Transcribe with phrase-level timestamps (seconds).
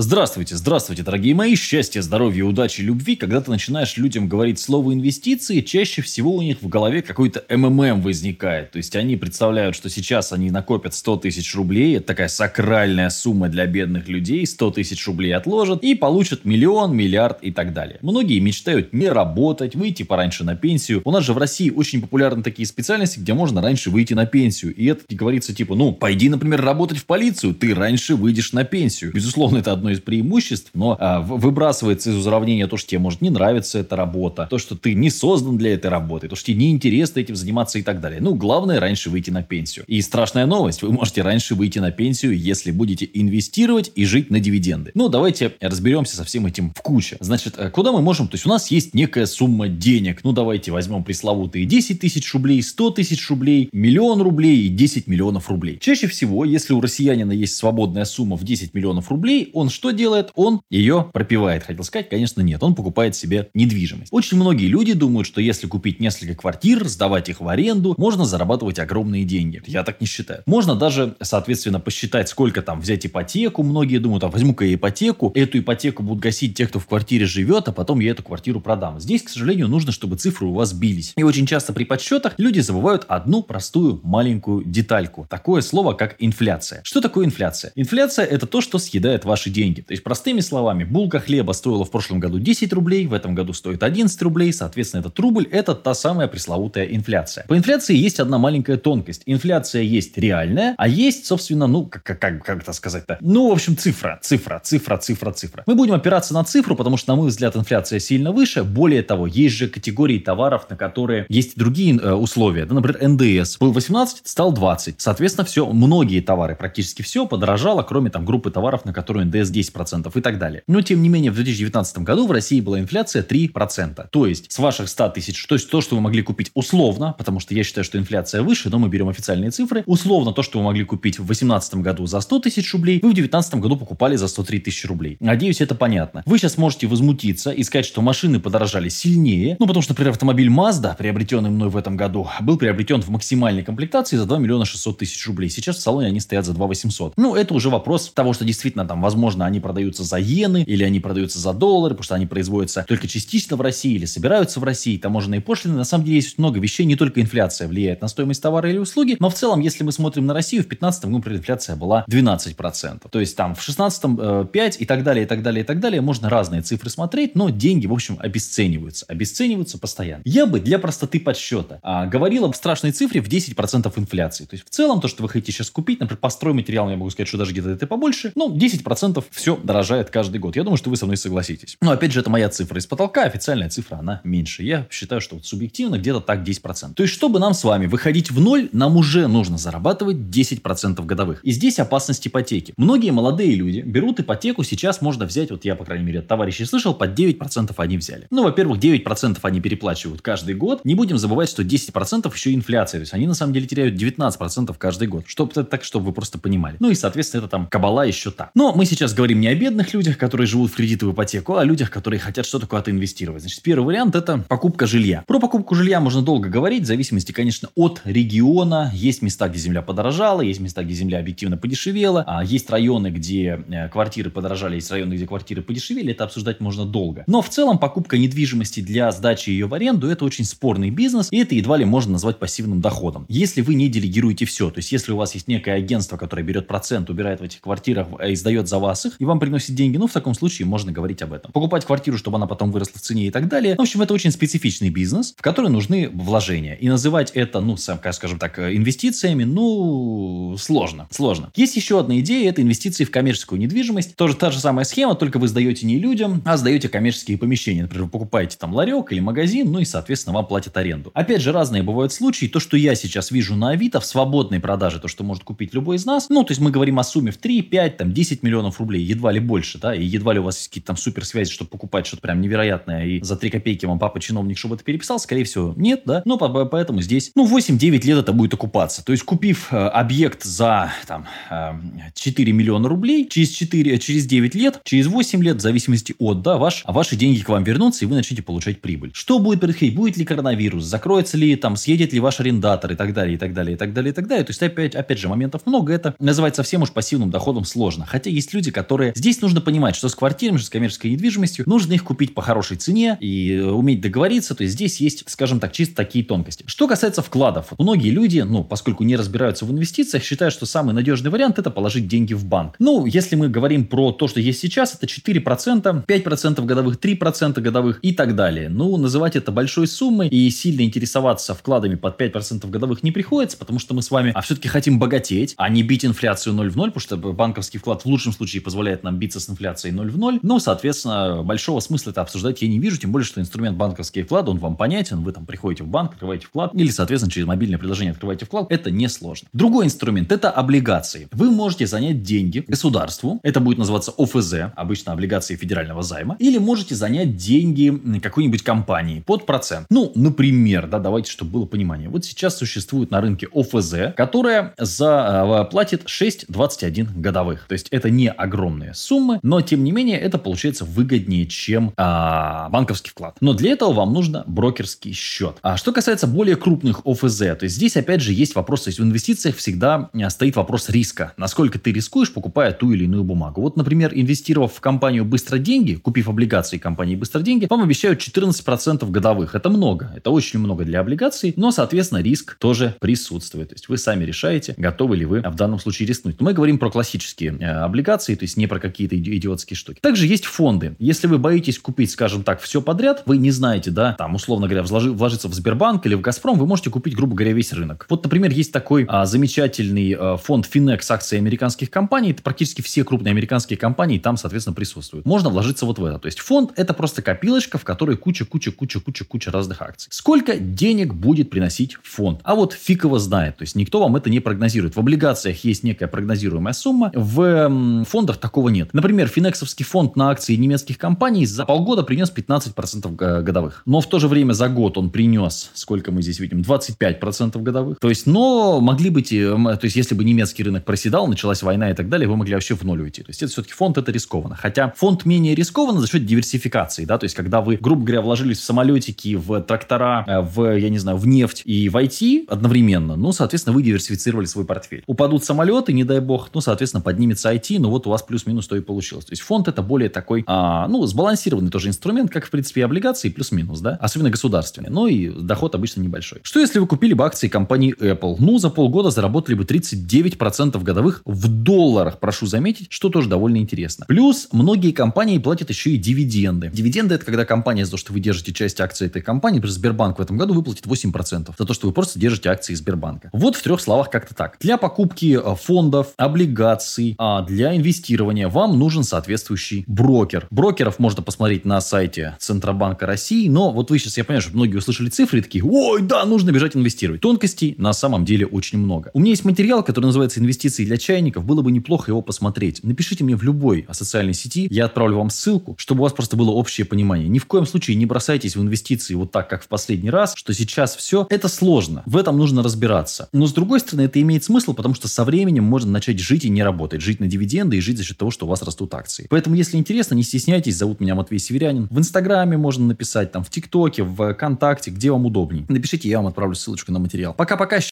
[0.00, 1.56] Здравствуйте, здравствуйте, дорогие мои.
[1.56, 3.16] Счастья, здоровья, удачи, любви.
[3.16, 8.00] Когда ты начинаешь людям говорить слово инвестиции, чаще всего у них в голове какой-то МММ
[8.00, 8.70] возникает.
[8.70, 11.96] То есть они представляют, что сейчас они накопят 100 тысяч рублей.
[11.96, 14.46] Это такая сакральная сумма для бедных людей.
[14.46, 17.98] 100 тысяч рублей отложат и получат миллион, миллиард и так далее.
[18.00, 21.02] Многие мечтают не работать, выйти пораньше на пенсию.
[21.04, 24.76] У нас же в России очень популярны такие специальности, где можно раньше выйти на пенсию.
[24.76, 29.12] И это говорится типа, ну, пойди, например, работать в полицию, ты раньше выйдешь на пенсию.
[29.12, 33.20] Безусловно, это одно одно из преимуществ, но а, выбрасывается из уравнения то, что тебе может
[33.20, 36.58] не нравиться эта работа, то, что ты не создан для этой работы, то, что тебе
[36.58, 38.20] неинтересно этим заниматься и так далее.
[38.20, 39.84] Ну, главное раньше выйти на пенсию.
[39.88, 44.40] И страшная новость, вы можете раньше выйти на пенсию, если будете инвестировать и жить на
[44.40, 44.90] дивиденды.
[44.94, 47.16] Ну, давайте разберемся со всем этим в куче.
[47.20, 48.28] Значит, э, куда мы можем?
[48.28, 50.20] То есть у нас есть некая сумма денег.
[50.24, 55.48] Ну, давайте возьмем пресловутые 10 тысяч рублей, 100 тысяч рублей, миллион рублей и 10 миллионов
[55.48, 55.78] рублей.
[55.80, 60.32] Чаще всего, если у россиянина есть свободная сумма в 10 миллионов рублей, он что делает?
[60.34, 61.62] Он ее пропивает.
[61.62, 62.60] Хотел сказать, конечно, нет.
[62.64, 64.08] Он покупает себе недвижимость.
[64.12, 68.80] Очень многие люди думают, что если купить несколько квартир, сдавать их в аренду, можно зарабатывать
[68.80, 69.62] огромные деньги.
[69.66, 70.42] Я так не считаю.
[70.46, 73.62] Можно даже, соответственно, посчитать, сколько там взять ипотеку.
[73.62, 75.30] Многие думают, а возьму-ка я ипотеку.
[75.36, 78.98] Эту ипотеку будут гасить те, кто в квартире живет, а потом я эту квартиру продам.
[78.98, 81.12] Здесь, к сожалению, нужно, чтобы цифры у вас бились.
[81.16, 85.24] И очень часто при подсчетах люди забывают одну простую маленькую детальку.
[85.30, 86.80] Такое слово, как инфляция.
[86.82, 87.70] Что такое инфляция?
[87.76, 89.80] Инфляция это то, что съедает ваши деньги деньги.
[89.82, 93.52] То есть, простыми словами, булка хлеба стоила в прошлом году 10 рублей, в этом году
[93.52, 97.44] стоит 11 рублей, соответственно, этот рубль– это та самая пресловутая инфляция.
[97.48, 99.22] По инфляции есть одна маленькая тонкость.
[99.26, 103.18] Инфляция есть реальная, а есть, собственно, ну, как, как, как, как это сказать-то?
[103.20, 105.62] Ну, в общем, цифра, цифра, цифра, цифра, цифра.
[105.66, 108.64] Мы будем опираться на цифру, потому что, на мой взгляд, инфляция сильно выше.
[108.64, 112.64] Более того, есть же категории товаров, на которые есть другие э, условия.
[112.64, 115.00] Да, например, НДС был 18, стал 20.
[115.00, 120.10] Соответственно, все, многие товары, практически все подорожало, кроме там группы товаров, на которые НДС 10%
[120.14, 120.62] и так далее.
[120.66, 124.06] Но, тем не менее, в 2019 году в России была инфляция 3%.
[124.10, 127.40] То есть, с ваших 100 тысяч, то есть то, что вы могли купить условно, потому
[127.40, 130.64] что я считаю, что инфляция выше, но мы берем официальные цифры, условно то, что вы
[130.64, 134.28] могли купить в 2018 году за 100 тысяч рублей, вы в 2019 году покупали за
[134.28, 135.16] 103 тысячи рублей.
[135.20, 136.22] Надеюсь, это понятно.
[136.26, 140.48] Вы сейчас можете возмутиться и сказать, что машины подорожали сильнее, ну, потому что, например, автомобиль
[140.48, 144.98] Mazda, приобретенный мной в этом году, был приобретен в максимальной комплектации за 2 миллиона 600
[144.98, 145.50] тысяч рублей.
[145.50, 147.14] Сейчас в салоне они стоят за 2 800.
[147.16, 151.00] Ну, это уже вопрос того, что действительно там, возможно, они продаются за иены, или они
[151.00, 154.96] продаются за доллары, потому что они производятся только частично в России, или собираются в России,
[154.96, 155.76] таможенные пошлины.
[155.76, 159.16] На самом деле есть много вещей, не только инфляция влияет на стоимость товара или услуги,
[159.18, 163.08] но в целом, если мы смотрим на Россию, в 2015 году, например, инфляция была 12%.
[163.10, 165.80] То есть там в 2016 5 э, и так далее, и так далее, и так
[165.80, 166.00] далее.
[166.00, 169.06] Можно разные цифры смотреть, но деньги, в общем, обесцениваются.
[169.08, 170.22] Обесцениваются постоянно.
[170.24, 174.44] Я бы для простоты подсчета а, говорил об страшной цифре в 10% инфляции.
[174.44, 177.10] То есть в целом то, что вы хотите сейчас купить, например, по стройматериалам, я могу
[177.10, 180.56] сказать, что даже где-то это побольше, ну, 10% все дорожает каждый год.
[180.56, 181.76] Я думаю, что вы со мной согласитесь.
[181.80, 184.62] Но опять же, это моя цифра из потолка, официальная цифра, она меньше.
[184.62, 186.94] Я считаю, что вот субъективно где-то так 10%.
[186.94, 191.44] То есть, чтобы нам с вами выходить в ноль, нам уже нужно зарабатывать 10% годовых.
[191.44, 192.74] И здесь опасность ипотеки.
[192.76, 196.64] Многие молодые люди берут ипотеку, сейчас можно взять, вот я, по крайней мере, от товарищей
[196.64, 198.26] слышал, под 9% они взяли.
[198.30, 200.84] Ну, во-первых, 9% они переплачивают каждый год.
[200.84, 202.98] Не будем забывать, что 10% еще инфляция.
[202.98, 205.24] То есть, они на самом деле теряют 19% каждый год.
[205.26, 206.76] Чтобы так, чтобы вы просто понимали.
[206.80, 208.50] Ну и, соответственно, это там кабала еще та.
[208.54, 211.62] Но мы сейчас говорим не о бедных людях, которые живут в кредиты в ипотеку, а
[211.62, 213.42] о людях, которые хотят что-то куда-то инвестировать.
[213.42, 215.24] Значит, первый вариант это покупка жилья.
[215.26, 218.92] Про покупку жилья можно долго говорить, в зависимости, конечно, от региона.
[218.94, 223.60] Есть места, где земля подорожала, есть места, где земля объективно подешевела, а есть районы, где
[223.68, 226.12] э, квартиры подорожали, есть районы, где квартиры подешевели.
[226.12, 227.24] Это обсуждать можно долго.
[227.26, 231.38] Но в целом покупка недвижимости для сдачи ее в аренду это очень спорный бизнес, и
[231.38, 233.26] это едва ли можно назвать пассивным доходом.
[233.28, 236.68] Если вы не делегируете все, то есть если у вас есть некое агентство, которое берет
[236.68, 240.06] процент, убирает в этих квартирах и сдает за вас их, и вам приносит деньги, ну
[240.06, 241.52] в таком случае можно говорить об этом.
[241.52, 243.74] Покупать квартиру, чтобы она потом выросла в цене и так далее.
[243.76, 246.74] В общем, это очень специфичный бизнес, в который нужны вложения.
[246.74, 251.08] И называть это, ну, сам, скажем так, инвестициями, ну, сложно.
[251.10, 251.50] Сложно.
[251.56, 254.16] Есть еще одна идея, это инвестиции в коммерческую недвижимость.
[254.16, 257.82] Тоже та же самая схема, только вы сдаете не людям, а сдаете коммерческие помещения.
[257.82, 261.10] Например, вы покупаете там ларек или магазин, ну и, соответственно, вам платят аренду.
[261.14, 262.46] Опять же, разные бывают случаи.
[262.46, 265.96] То, что я сейчас вижу на Авито в свободной продаже, то, что может купить любой
[265.96, 268.78] из нас, ну, то есть мы говорим о сумме в 3, 5, там, 10 миллионов
[268.80, 271.70] рублей, едва ли больше, да, и едва ли у вас есть какие-то там суперсвязи, чтобы
[271.70, 275.44] покупать что-то прям невероятное, и за 3 копейки вам папа чиновник, чтобы это переписал, скорее
[275.44, 279.04] всего, нет, да, но поэтому здесь, ну, 8-9 лет это будет окупаться.
[279.04, 281.72] То есть, купив э, объект за, там, э,
[282.14, 286.56] 4 миллиона рублей, через 4, через 9 лет, через 8 лет, в зависимости от, да,
[286.56, 289.10] ваш, а ваши деньги к вам вернутся, и вы начнете получать прибыль.
[289.14, 289.94] Что будет происходить?
[289.94, 290.84] Будет ли коронавирус?
[290.84, 293.92] Закроется ли, там, съедет ли ваш арендатор и так далее, и так далее, и так
[293.92, 294.44] далее, и так далее.
[294.44, 295.92] То есть, опять, опять же, моментов много.
[295.92, 298.06] Это называть совсем уж пассивным доходом сложно.
[298.06, 299.12] Хотя есть люди, которые которые...
[299.14, 303.18] Здесь нужно понимать, что с квартирами, с коммерческой недвижимостью нужно их купить по хорошей цене
[303.20, 304.54] и э, уметь договориться.
[304.54, 306.64] То есть здесь есть, скажем так, чисто такие тонкости.
[306.66, 307.66] Что касается вкладов.
[307.78, 312.08] Многие люди, ну, поскольку не разбираются в инвестициях, считают, что самый надежный вариант это положить
[312.08, 312.76] деньги в банк.
[312.78, 317.98] Ну, если мы говорим про то, что есть сейчас, это 4%, 5% годовых, 3% годовых
[318.00, 318.70] и так далее.
[318.70, 323.80] Ну, называть это большой суммой и сильно интересоваться вкладами под 5% годовых не приходится, потому
[323.80, 326.90] что мы с вами а все-таки хотим богатеть, а не бить инфляцию 0 в 0,
[326.90, 330.40] потому что банковский вклад в лучшем случае позволяет нам биться с инфляцией 0 в 0.
[330.42, 334.50] Ну, соответственно, большого смысла это обсуждать я не вижу, тем более, что инструмент банковские вклады,
[334.50, 338.12] он вам понятен, вы там приходите в банк, открываете вклад, или, соответственно, через мобильное приложение
[338.12, 339.48] открываете вклад, это несложно.
[339.52, 341.28] Другой инструмент– это облигации.
[341.32, 346.94] Вы можете занять деньги государству, это будет называться ОФЗ, обычно облигации федерального займа, или можете
[346.94, 349.86] занять деньги какой-нибудь компании под процент.
[349.90, 352.08] Ну, например, да, давайте, чтобы было понимание.
[352.08, 357.66] Вот сейчас существует на рынке ОФЗ, которая за, э, платит 6,21 годовых.
[357.68, 358.28] То есть это не
[358.68, 363.36] огромные суммы, но тем не менее это получается выгоднее, чем а, банковский вклад.
[363.40, 365.56] Но для этого вам нужно брокерский счет.
[365.62, 369.00] А что касается более крупных ОФЗ, то есть здесь опять же есть вопрос, то есть
[369.00, 371.32] в инвестициях всегда э, стоит вопрос риска.
[371.36, 373.62] Насколько ты рискуешь, покупая ту или иную бумагу.
[373.62, 379.10] Вот, например, инвестировав в компанию «Быстро деньги», купив облигации компании «Быстро деньги», вам обещают 14%
[379.10, 379.54] годовых.
[379.54, 383.70] Это много, это очень много для облигаций, но, соответственно, риск тоже присутствует.
[383.70, 386.40] То есть вы сами решаете, готовы ли вы в данном случае рискнуть.
[386.40, 390.00] Но мы говорим про классические э, облигации, то есть не про какие-то идиотские штуки.
[390.00, 390.94] Также есть фонды.
[390.98, 394.82] Если вы боитесь купить, скажем так, все подряд, вы не знаете, да, там, условно говоря,
[394.82, 398.06] вложи, вложиться в Сбербанк или в Газпром, вы можете купить, грубо говоря, весь рынок.
[398.08, 402.32] Вот, например, есть такой а, замечательный а, фонд Finex акций американских компаний.
[402.32, 405.24] Это практически все крупные американские компании там, соответственно, присутствуют.
[405.24, 406.18] Можно вложиться вот в это.
[406.18, 410.08] То есть фонд это просто копилочка, в которой куча, куча, куча, куча, куча разных акций.
[410.10, 412.40] Сколько денег будет приносить фонд?
[412.42, 413.56] А вот фиг его знает.
[413.56, 414.96] То есть никто вам это не прогнозирует.
[414.96, 418.04] В облигациях есть некая прогнозируемая сумма, в м,
[418.38, 418.94] фондах такого нет.
[418.94, 423.82] Например, финексовский фонд на акции немецких компаний за полгода принес 15% годовых.
[423.86, 427.98] Но в то же время за год он принес, сколько мы здесь видим, 25% годовых.
[428.00, 431.90] То есть, но могли быть, э, то есть, если бы немецкий рынок проседал, началась война
[431.90, 433.22] и так далее, вы могли вообще в ноль уйти.
[433.22, 434.56] То есть, это все-таки фонд, это рискованно.
[434.56, 438.58] Хотя фонд менее рискованно за счет диверсификации, да, то есть, когда вы, грубо говоря, вложились
[438.58, 443.16] в самолетики, в трактора, э, в, я не знаю, в нефть и в IT одновременно,
[443.16, 445.02] ну, соответственно, вы диверсифицировали свой портфель.
[445.06, 448.76] Упадут самолеты, не дай бог, ну, соответственно, поднимется IT, ну, вот у вас плюс-минус то
[448.76, 449.24] и получилось.
[449.24, 452.84] То есть, фонд это более такой, а, ну, сбалансированный тоже инструмент, как, в принципе, и
[452.84, 454.90] облигации, плюс-минус, да, особенно государственные.
[454.90, 456.40] Ну, и доход обычно небольшой.
[456.42, 458.36] Что если вы купили бы акции компании Apple?
[458.38, 464.04] Ну, за полгода заработали бы 39% годовых в долларах, прошу заметить, что тоже довольно интересно.
[464.08, 466.70] Плюс многие компании платят еще и дивиденды.
[466.72, 470.18] Дивиденды это когда компания за то, что вы держите часть акций этой компании, например, Сбербанк
[470.18, 473.30] в этом году выплатит 8% за то, что вы просто держите акции Сбербанка.
[473.32, 474.56] Вот в трех словах как-то так.
[474.60, 477.74] Для покупки э, фондов, облигаций, а для
[478.18, 480.46] инвестирования вам нужен соответствующий брокер.
[480.50, 484.76] Брокеров можно посмотреть на сайте Центробанка России, но вот вы сейчас, я понимаю, что многие
[484.76, 487.20] услышали цифры и такие, ой, да, нужно бежать инвестировать.
[487.20, 489.10] Тонкостей на самом деле очень много.
[489.14, 491.44] У меня есть материал, который называется «Инвестиции для чайников».
[491.44, 492.82] Было бы неплохо его посмотреть.
[492.82, 496.50] Напишите мне в любой социальной сети, я отправлю вам ссылку, чтобы у вас просто было
[496.50, 497.28] общее понимание.
[497.28, 500.52] Ни в коем случае не бросайтесь в инвестиции вот так, как в последний раз, что
[500.52, 501.26] сейчас все.
[501.30, 502.02] Это сложно.
[502.06, 503.28] В этом нужно разбираться.
[503.32, 506.48] Но с другой стороны, это имеет смысл, потому что со временем можно начать жить и
[506.48, 507.00] не работать.
[507.00, 509.26] Жить на дивиденды и жить за счет того, что у вас растут акции.
[509.30, 510.76] Поэтому, если интересно, не стесняйтесь.
[510.76, 511.88] Зовут меня Матвей Северянин.
[511.90, 515.64] В Инстаграме можно написать, там, в ТикТоке, в ВКонтакте, где вам удобнее.
[515.68, 517.34] Напишите, я вам отправлю ссылочку на материал.
[517.34, 517.80] Пока-пока.